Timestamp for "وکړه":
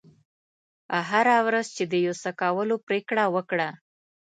3.35-3.69